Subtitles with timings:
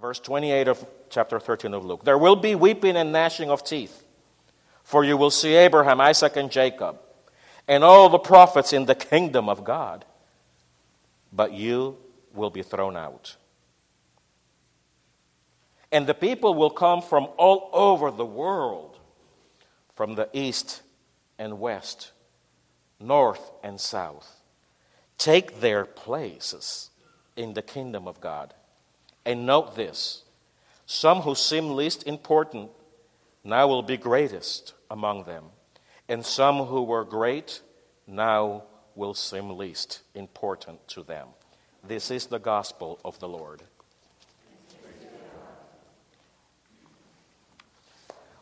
[0.00, 2.04] Verse 28 of chapter 13 of Luke.
[2.04, 4.04] There will be weeping and gnashing of teeth,
[4.84, 7.00] for you will see Abraham, Isaac, and Jacob,
[7.66, 10.04] and all the prophets in the kingdom of God,
[11.32, 11.96] but you
[12.32, 13.36] will be thrown out.
[15.90, 18.98] And the people will come from all over the world,
[19.94, 20.82] from the east
[21.38, 22.12] and west,
[23.00, 24.42] north and south,
[25.16, 26.90] take their places
[27.36, 28.54] in the kingdom of God.
[29.28, 30.24] And note this
[30.86, 32.70] some who seem least important
[33.44, 35.44] now will be greatest among them,
[36.08, 37.60] and some who were great
[38.06, 38.62] now
[38.94, 41.28] will seem least important to them.
[41.86, 43.62] This is the gospel of the Lord.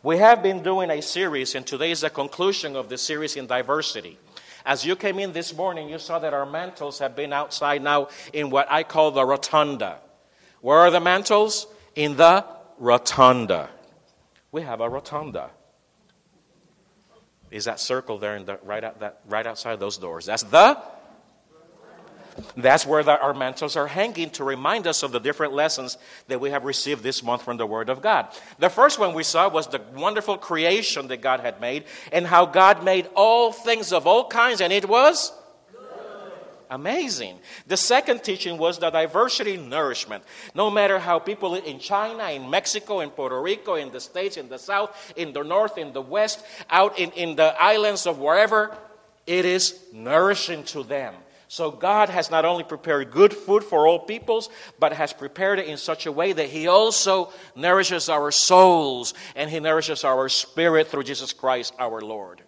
[0.04, 3.48] We have been doing a series, and today is the conclusion of the series in
[3.48, 4.20] diversity.
[4.64, 8.06] As you came in this morning, you saw that our mantles have been outside now
[8.32, 9.98] in what I call the rotunda.
[10.60, 11.66] Where are the mantles?
[11.95, 12.45] In the
[12.78, 13.70] rotunda.
[14.52, 15.51] We have a rotunda.
[17.51, 20.26] Is that circle there in the, right, out, that, right outside those doors?
[20.26, 20.79] That's the
[22.57, 25.96] that's where the, our mantles are hanging to remind us of the different lessons
[26.29, 28.29] that we have received this month from the Word of God.
[28.59, 32.46] The first one we saw was the wonderful creation that God had made and how
[32.46, 35.32] God made all things of all kinds, and it was
[36.70, 37.38] amazing.
[37.66, 40.24] The second teaching was the diversity nourishment.
[40.54, 44.48] No matter how people in China, in Mexico, in Puerto Rico, in the States, in
[44.48, 48.76] the South, in the North, in the West, out in, in the islands of wherever,
[49.26, 51.14] it is nourishing to them.
[51.48, 55.66] So God has not only prepared good food for all peoples, but has prepared it
[55.66, 60.88] in such a way that He also nourishes our souls and He nourishes our spirit
[60.88, 62.42] through Jesus Christ our Lord.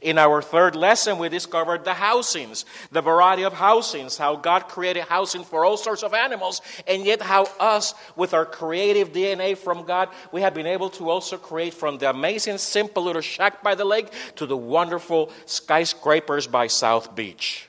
[0.00, 5.04] In our third lesson, we discovered the housings, the variety of housings, how God created
[5.04, 9.84] housing for all sorts of animals, and yet how us, with our creative DNA from
[9.84, 13.74] God, we have been able to also create from the amazing, simple little shack by
[13.74, 17.68] the lake to the wonderful skyscrapers by South Beach.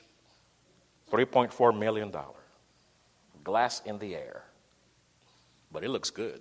[1.10, 2.12] $3.4 million.
[3.42, 4.42] Glass in the air.
[5.70, 6.40] But it looks good.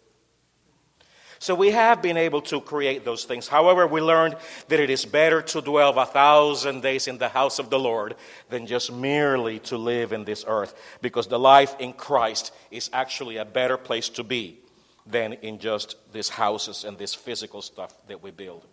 [1.44, 3.50] So we have been able to create those things.
[3.50, 4.38] However, we learned
[4.70, 8.16] that it is better to dwell a thousand days in the house of the Lord
[8.50, 13.36] than just merely to live in this earth, because the life in Christ is actually
[13.36, 14.60] a better place to be
[15.06, 18.66] than in just these houses and this physical stuff that we build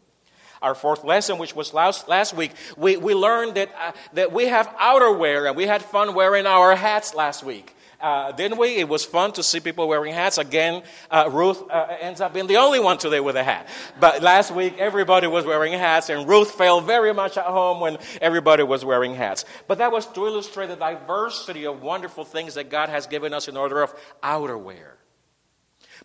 [0.62, 4.44] our fourth lesson, which was last, last week, we, we learned that, uh, that we
[4.44, 7.74] have outerwear and we had fun wearing our hats last week.
[8.00, 8.76] Uh, didn't we?
[8.76, 10.38] It was fun to see people wearing hats.
[10.38, 13.68] Again, uh, Ruth uh, ends up being the only one today with a hat.
[13.98, 17.98] But last week, everybody was wearing hats, and Ruth felt very much at home when
[18.22, 19.44] everybody was wearing hats.
[19.68, 23.48] But that was to illustrate the diversity of wonderful things that God has given us
[23.48, 24.92] in order of outerwear.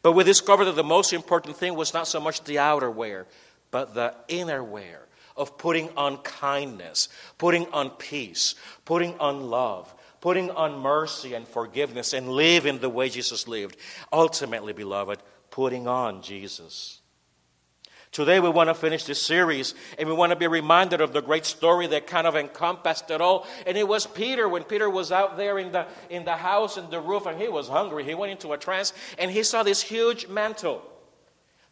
[0.01, 3.25] But we discovered that the most important thing was not so much the outerwear,
[3.71, 5.07] but the inner wear
[5.37, 9.93] of putting on kindness, putting on peace, putting on love,
[10.25, 13.77] putting on mercy and forgiveness, and living the way Jesus lived.
[14.11, 15.19] Ultimately, beloved,
[15.51, 16.99] putting on Jesus.
[18.11, 21.21] Today, we want to finish this series and we want to be reminded of the
[21.21, 23.45] great story that kind of encompassed it all.
[23.67, 26.89] And it was Peter, when Peter was out there in the, in the house, in
[26.89, 28.03] the roof, and he was hungry.
[28.03, 30.81] He went into a trance and he saw this huge mantle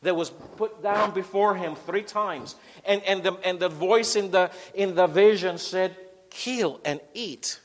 [0.04, 2.56] that was put down before him three times.
[2.86, 5.98] And, and, the, and the voice in the, in the vision said,
[6.30, 7.60] Kill and eat.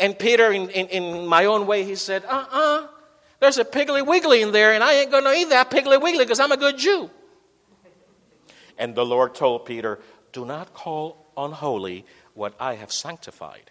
[0.00, 2.86] And Peter, in, in, in my own way, he said, Uh uh-uh, uh,
[3.38, 6.24] there's a Piggly Wiggly in there, and I ain't going to eat that Piggly Wiggly
[6.24, 7.10] because I'm a good Jew.
[8.78, 10.00] And the Lord told Peter,
[10.32, 13.70] Do not call unholy what I have sanctified.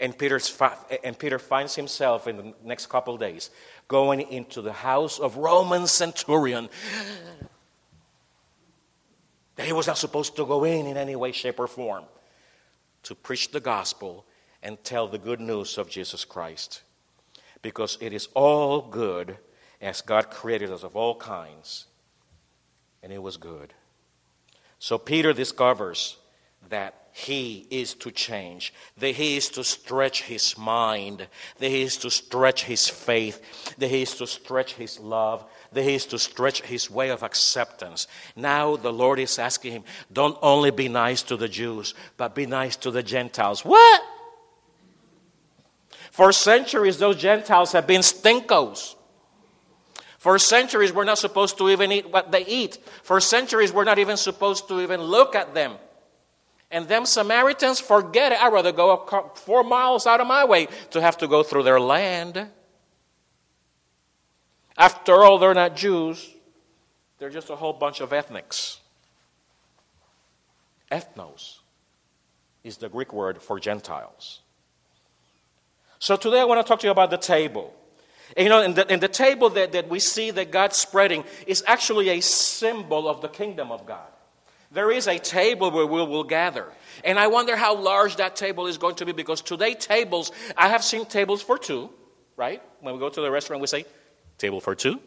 [0.00, 0.60] And, Peter's,
[1.04, 3.50] and Peter finds himself in the next couple days
[3.86, 6.68] going into the house of Roman centurion
[9.56, 12.04] that he was not supposed to go in in any way, shape, or form
[13.04, 14.24] to preach the gospel
[14.64, 16.82] and tell the good news of Jesus Christ.
[17.62, 19.36] Because it is all good
[19.80, 21.86] as God created us of all kinds,
[23.02, 23.74] and it was good.
[24.78, 26.16] So Peter discovers
[26.68, 31.28] that he is to change, that he is to stretch his mind,
[31.58, 35.84] that he is to stretch his faith, that he is to stretch his love, that
[35.84, 38.08] he is to stretch his way of acceptance.
[38.34, 42.46] Now the Lord is asking him, don't only be nice to the Jews, but be
[42.46, 43.64] nice to the Gentiles.
[43.64, 44.02] What?
[46.14, 48.94] For centuries, those Gentiles have been stinkos.
[50.20, 52.78] For centuries, we're not supposed to even eat what they eat.
[53.02, 55.72] For centuries, we're not even supposed to even look at them.
[56.70, 58.40] And them Samaritans, forget it.
[58.40, 61.80] I'd rather go four miles out of my way to have to go through their
[61.80, 62.46] land.
[64.78, 66.30] After all, they're not Jews,
[67.18, 68.78] they're just a whole bunch of ethnics.
[70.92, 71.58] Ethnos
[72.62, 74.42] is the Greek word for Gentiles.
[75.98, 77.72] So today I want to talk to you about the table.
[78.36, 81.62] And, you know, in the, the table that, that we see that God's spreading is
[81.66, 84.08] actually a symbol of the kingdom of God.
[84.72, 86.66] There is a table where we will gather.
[87.04, 90.68] And I wonder how large that table is going to be because today, tables, I
[90.68, 91.90] have seen tables for two,
[92.36, 92.60] right?
[92.80, 93.84] When we go to the restaurant, we say,
[94.36, 95.00] table for two.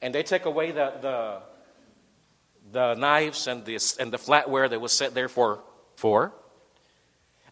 [0.00, 1.38] And they take away the, the,
[2.72, 5.60] the knives and the, and the flatware that was set there for
[5.96, 6.32] four.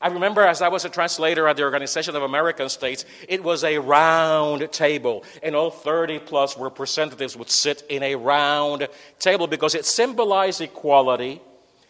[0.00, 3.64] I remember as I was a translator at the Organization of American States, it was
[3.64, 8.88] a round table, and all 30 plus representatives would sit in a round
[9.18, 11.40] table because it symbolized equality,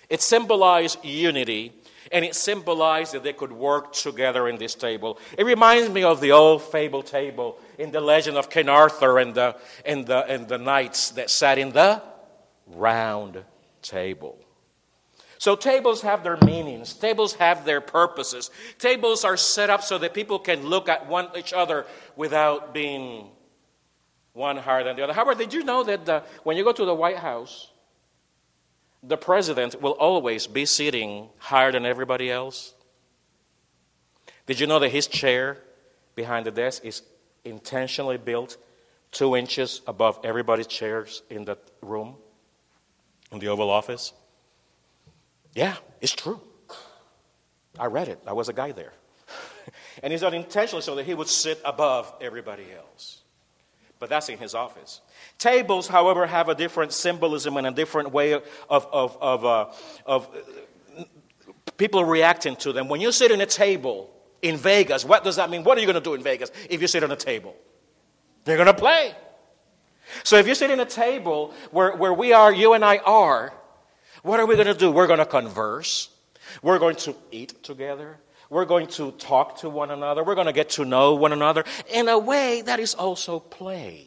[0.09, 1.73] it symbolized unity,
[2.12, 5.19] and it symbolized that they could work together in this table.
[5.37, 9.35] It reminds me of the old fable table in the legend of King Arthur and
[9.35, 12.03] the, and the, and the knights that sat in the
[12.67, 13.43] round
[13.83, 14.44] table.
[15.39, 16.95] So tables have their meanings.
[16.95, 18.51] Tables have their purposes.
[18.79, 21.87] Tables are set up so that people can look at one each other
[22.17, 23.29] without being
[24.33, 25.13] one higher than the other.
[25.13, 27.71] However, did you know that the, when you go to the White House,
[29.03, 32.75] the president will always be sitting higher than everybody else?
[34.47, 35.59] Did you know that his chair
[36.15, 37.03] behind the desk is
[37.45, 38.57] intentionally built
[39.11, 42.17] two inches above everybody's chairs in the room,
[43.31, 44.13] in the Oval Office?
[45.55, 46.41] Yeah, it's true.
[47.79, 48.21] I read it.
[48.27, 48.93] I was a guy there.
[50.03, 53.23] and he's done intentionally so that he would sit above everybody else.
[53.99, 55.01] But that's in his office.
[55.39, 59.67] Tables, however, have a different symbolism and a different way of, of, of, uh,
[60.05, 60.29] of
[60.99, 61.05] uh,
[61.77, 62.89] people reacting to them.
[62.89, 64.11] When you sit in a table
[64.43, 65.65] in Vegas, what does that mean?
[65.65, 67.56] What are you going to do in Vegas if you sit on a table?
[68.45, 69.15] They're going to play.
[70.23, 73.53] So if you sit in a table where, where we are, you and I are,
[74.25, 74.91] what are we going to do?
[74.91, 76.09] We're going to converse.
[76.62, 78.17] We're going to eat together.
[78.49, 80.25] We're going to talk to one another.
[80.25, 84.06] We're going to get to know one another in a way that is also play.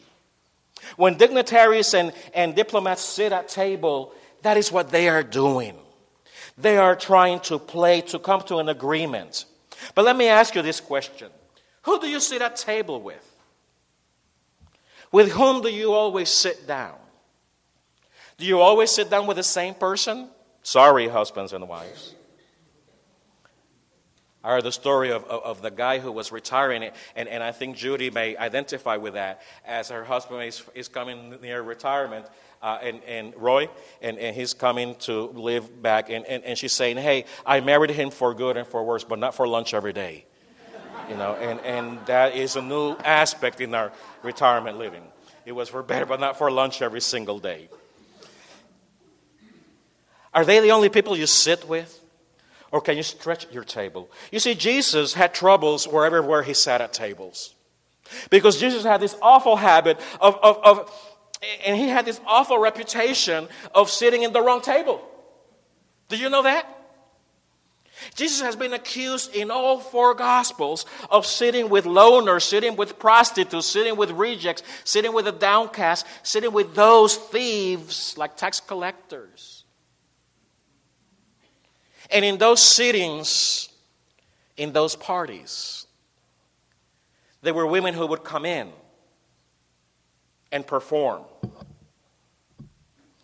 [0.95, 4.11] When dignitaries and, and diplomats sit at table,
[4.41, 5.75] that is what they are doing.
[6.57, 9.45] They are trying to play to come to an agreement.
[9.93, 11.29] But let me ask you this question
[11.83, 13.23] Who do you sit at table with?
[15.11, 16.95] With whom do you always sit down?
[18.37, 20.29] Do you always sit down with the same person?
[20.61, 22.13] Sorry, husbands and wives.
[24.43, 27.51] I heard the story of, of, of, the guy who was retiring, and, and I
[27.51, 32.27] think Judy may identify with that as her husband is, is coming near retirement,
[32.61, 33.69] uh, and, and Roy,
[34.01, 37.89] and, and he's coming to live back, and, and, and she's saying, Hey, I married
[37.89, 40.25] him for good and for worse, but not for lunch every day.
[41.09, 43.91] You know, and, and that is a new aspect in our
[44.21, 45.03] retirement living.
[45.45, 47.69] It was for better, but not for lunch every single day.
[50.37, 51.99] Are they the only people you sit with?
[52.71, 54.11] Or can you stretch your table?
[54.31, 57.55] You see, Jesus had troubles wherever where he sat at tables.
[58.29, 60.91] Because Jesus had this awful habit of, of, of,
[61.65, 65.01] and he had this awful reputation of sitting in the wrong table.
[66.07, 66.71] Do you know that?
[68.13, 73.65] Jesus has been accused in all four Gospels of sitting with loners, sitting with prostitutes,
[73.65, 79.56] sitting with rejects, sitting with the downcast, sitting with those thieves like tax collectors.
[82.09, 83.69] And in those sittings,
[84.55, 85.85] in those parties,
[87.41, 88.71] there were women who would come in
[90.51, 91.23] and perform.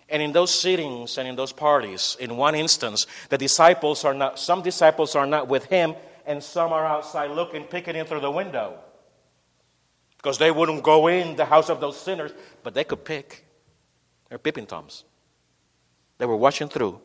[0.10, 4.38] And in those sittings and in those parties, in one instance, the disciples are not,
[4.38, 8.32] some disciples are not with him, and some are outside looking, picking in through the
[8.32, 8.78] window.
[10.18, 13.46] Because they wouldn't go in the house of those sinners, but they could pick.
[14.30, 15.04] They're peeping toms.
[16.18, 17.02] They were watching through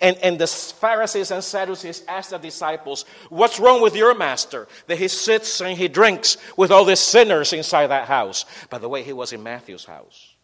[0.00, 4.98] and, and the Pharisees and Sadducees asked the disciples, What's wrong with your master that
[4.98, 8.44] he sits and he drinks with all these sinners inside that house?
[8.68, 10.34] By the way, he was in Matthew's house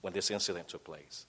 [0.00, 1.26] when this incident took place.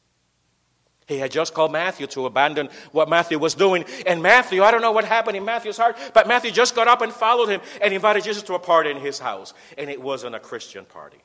[1.07, 3.85] He had just called Matthew to abandon what Matthew was doing.
[4.05, 7.01] And Matthew, I don't know what happened in Matthew's heart, but Matthew just got up
[7.01, 9.53] and followed him and invited Jesus to a party in his house.
[9.77, 11.23] And it wasn't a Christian party,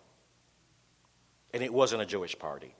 [1.52, 2.74] and it wasn't a Jewish party.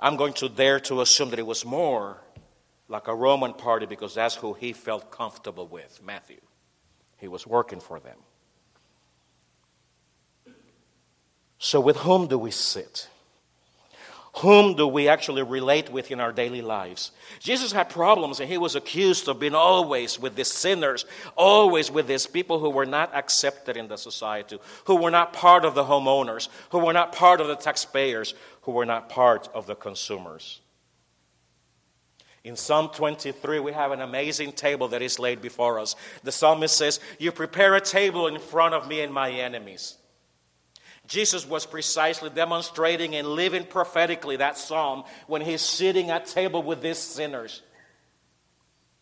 [0.00, 2.18] I'm going to dare to assume that it was more
[2.88, 6.40] like a Roman party because that's who he felt comfortable with, Matthew.
[7.18, 8.18] He was working for them.
[11.58, 13.08] So, with whom do we sit?
[14.38, 17.12] Whom do we actually relate with in our daily lives?
[17.38, 21.04] Jesus had problems and he was accused of being always with these sinners,
[21.36, 25.64] always with these people who were not accepted in the society, who were not part
[25.64, 28.34] of the homeowners, who were not part of the taxpayers,
[28.64, 30.60] who were not part of the consumers.
[32.44, 35.96] In Psalm 23, we have an amazing table that is laid before us.
[36.22, 39.96] The psalmist says, You prepare a table in front of me and my enemies.
[41.06, 46.80] Jesus was precisely demonstrating and living prophetically that psalm when he's sitting at table with
[46.80, 47.62] these sinners.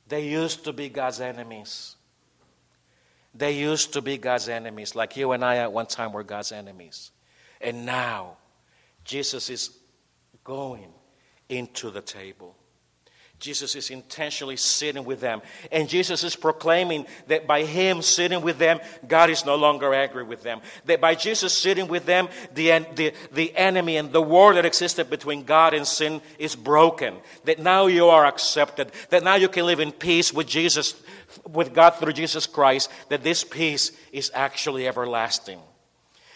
[0.09, 1.97] They used to be God's enemies.
[3.35, 6.53] They used to be God's enemies, like you and I at one time were God's
[6.53, 7.13] enemies.
[7.61, 8.37] And now,
[9.05, 9.71] Jesus is
[10.45, 10.93] going
[11.49, 12.57] into the table.
[13.43, 15.43] Jesus is intentionally sitting with them.
[15.73, 18.79] And Jesus is proclaiming that by Him sitting with them,
[19.09, 20.61] God is no longer angry with them.
[20.85, 25.11] That by Jesus sitting with them, the, the, the enemy and the war that existed
[25.11, 27.17] between God and sin is broken.
[27.45, 28.93] That now you are accepted.
[29.11, 30.95] That now you can live in peace with Jesus,
[31.51, 32.91] with God through Jesus Christ.
[33.09, 35.59] That this peace is actually everlasting.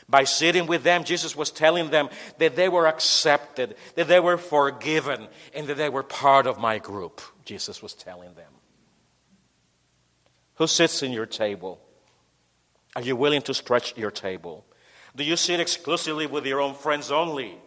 [0.08, 2.08] By sitting with them, Jesus was telling them
[2.38, 6.78] that they were accepted, that they were forgiven, and that they were part of my
[6.78, 7.20] group.
[7.44, 8.52] Jesus was telling them.
[10.54, 11.80] Who sits in your table?
[12.94, 14.64] Are you willing to stretch your table?
[15.14, 17.58] Do you sit exclusively with your own friends only?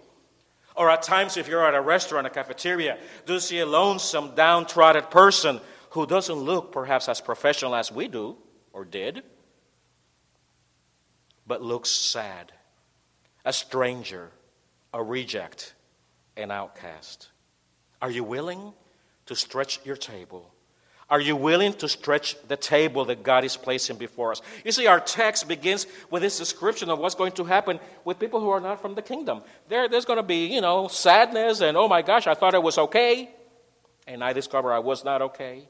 [0.75, 4.34] Or at times, if you're at a restaurant, a cafeteria, do you see a lonesome,
[4.34, 8.38] downtrodden person who doesn't look perhaps as professional as we do
[8.72, 9.24] or did?
[11.50, 12.51] But looks sad,
[13.44, 14.29] a stranger,
[14.94, 15.74] a reject,
[16.38, 17.29] an outcast.
[18.03, 18.72] Are you willing
[19.25, 20.53] to stretch your table?
[21.10, 24.44] Are you willing to stretch the table that God is placing before us?
[24.63, 28.39] You see, our text begins with this description of what's going to happen with people
[28.39, 29.41] who are not from the kingdom.
[29.70, 32.62] There, there's going to be, you know, sadness and, oh my gosh, I thought it
[32.62, 33.32] was okay.
[34.06, 35.68] And I discover I was not okay.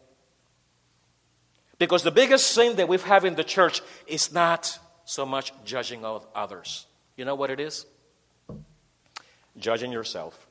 [1.78, 4.78] Because the biggest sin that we have in the church is not
[5.10, 6.86] so much judging of others.
[7.18, 7.88] You know what it is?
[9.58, 10.48] Judging yourself.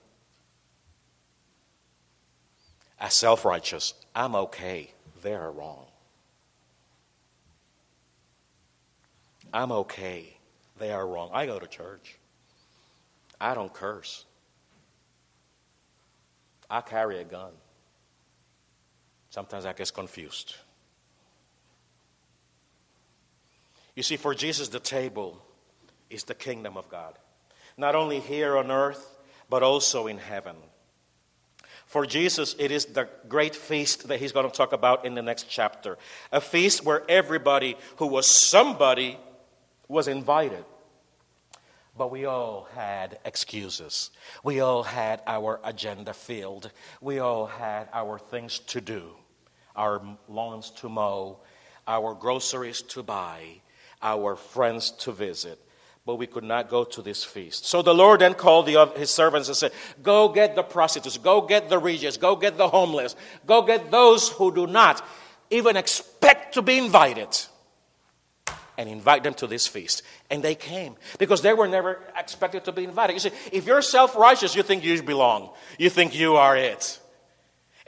[2.99, 4.91] As self righteous, I'm okay.
[5.23, 5.87] They're wrong.
[9.55, 10.37] I'm okay.
[10.79, 11.31] They are wrong.
[11.33, 12.19] I go to church.
[13.41, 14.25] I don't curse.
[16.69, 17.53] I carry a gun.
[19.31, 20.57] Sometimes I get confused.
[23.99, 25.43] You see, for Jesus, the table
[26.09, 27.19] is the kingdom of God,
[27.77, 29.19] not only here on earth,
[29.51, 30.55] but also in heaven.
[31.87, 35.23] For Jesus, it is the great feast that he's going to talk about in the
[35.23, 35.99] next chapter.
[36.31, 39.19] A feast where everybody who was somebody
[39.89, 40.65] was invited.
[41.97, 44.13] But we all had excuses.
[44.45, 46.71] We all had our agenda filled.
[47.01, 49.11] We all had our things to do,
[49.75, 51.41] our lawns to mow,
[51.89, 53.61] our groceries to buy,
[54.03, 55.59] our friends to visit,
[56.07, 57.67] but we could not go to this feast.
[57.67, 61.43] So the Lord then called the, his servants and said, Go get the prostitutes, go
[61.43, 65.05] get the regis, go get the homeless, go get those who do not
[65.51, 67.29] even expect to be invited.
[68.77, 70.05] And invite them to this feast.
[70.31, 73.15] And they came because they were never expected to be invited.
[73.15, 77.01] You see, if you're self righteous, you think you belong, you think you are it.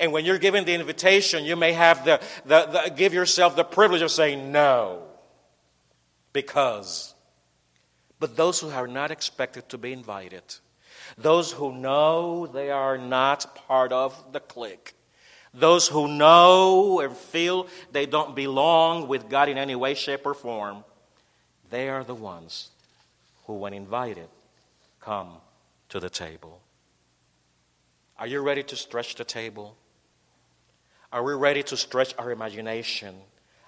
[0.01, 3.63] And when you're given the invitation, you may have the, the, the give yourself the
[3.63, 5.10] privilege of saying no
[6.33, 7.15] because.
[8.19, 10.43] But those who are not expected to be invited,
[11.17, 14.95] those who know they are not part of the clique,
[15.55, 20.35] those who know and feel they don't belong with God in any way, shape, or
[20.35, 20.85] form,
[21.71, 22.71] they are the ones
[23.47, 24.29] who, when invited,
[25.01, 25.31] come
[25.89, 26.61] to the table.
[28.19, 29.77] Are you ready to stretch the table?
[31.13, 33.17] Are we ready to stretch our imagination,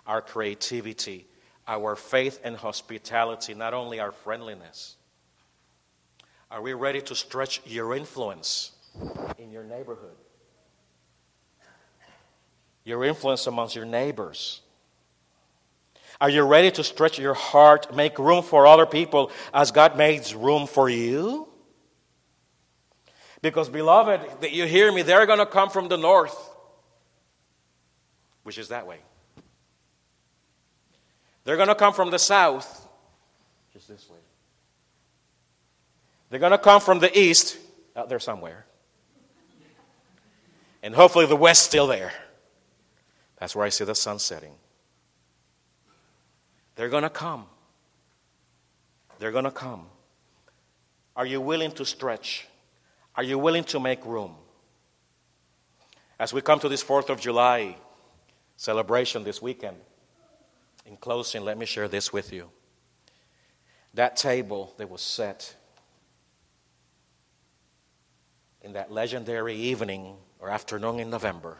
[0.06, 1.26] our creativity,
[1.66, 4.96] our faith and hospitality, not only our friendliness.
[6.50, 8.72] Are we ready to stretch your influence
[9.38, 10.16] in your neighborhood?
[12.84, 14.60] Your influence amongst your neighbors?
[16.20, 20.34] Are you ready to stretch your heart, make room for other people as God makes
[20.34, 21.48] room for you?
[23.40, 26.36] Because, beloved, that you hear me, they're going to come from the north,
[28.44, 28.98] which is that way.
[31.44, 32.88] They're going to come from the south,
[33.72, 34.18] just this way.
[36.30, 37.58] They're going to come from the east,
[37.96, 38.64] out there somewhere.
[40.82, 42.12] And hopefully the west still there.
[43.38, 44.52] That's where I see the sun setting.
[46.76, 47.46] They're going to come.
[49.18, 49.86] They're going to come.
[51.14, 52.46] Are you willing to stretch?
[53.14, 54.34] Are you willing to make room?
[56.18, 57.76] As we come to this 4th of July
[58.56, 59.76] celebration this weekend,
[60.86, 62.50] in closing, let me share this with you.
[63.94, 65.54] That table that was set
[68.62, 71.58] in that legendary evening or afternoon in November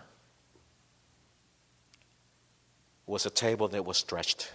[3.07, 4.50] was a table that was stretched.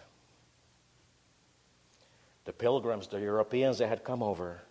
[2.46, 4.62] The pilgrims, the Europeans that had come over,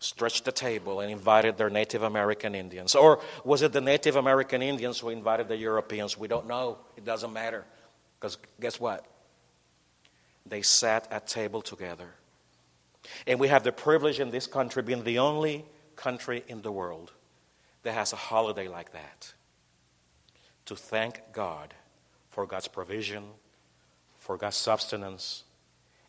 [0.00, 2.94] stretched the table and invited their Native American Indians.
[2.94, 6.18] Or was it the Native American Indians who invited the Europeans?
[6.18, 6.78] We don't know.
[6.96, 7.64] It doesn't matter.
[8.24, 9.04] Because guess what?
[10.46, 12.08] They sat at table together.
[13.26, 17.12] And we have the privilege in this country being the only country in the world
[17.82, 19.34] that has a holiday like that.
[20.64, 21.74] To thank God
[22.30, 23.24] for God's provision,
[24.20, 25.44] for God's sustenance.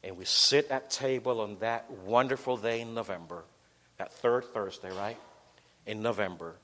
[0.02, 3.44] And we sit at table on that wonderful day in November,
[3.98, 5.18] that third Thursday, right?
[5.86, 6.56] In November.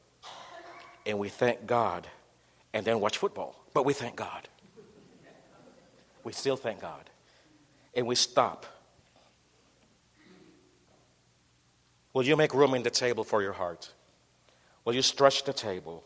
[1.06, 2.08] And we thank God
[2.74, 3.62] and then watch football.
[3.74, 4.48] But we thank God.
[6.24, 7.10] We still thank God.
[7.94, 8.66] And we stop.
[12.14, 13.92] Will you make room in the table for your heart?
[14.84, 16.04] Will you stretch the table?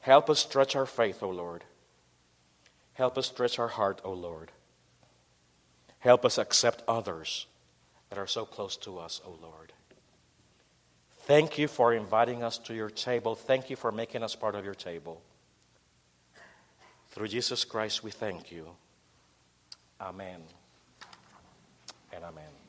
[0.00, 1.64] Help us stretch our faith, O Lord.
[2.92, 4.52] Help us stretch our heart, O Lord.
[5.98, 7.46] Help us accept others
[8.10, 9.72] that are so close to us, O Lord.
[11.22, 13.34] Thank you for inviting us to your table.
[13.34, 15.20] Thank you for making us part of your table.
[17.16, 18.66] Through Jesus Christ, we thank you.
[19.98, 20.42] Amen
[22.12, 22.65] and amen.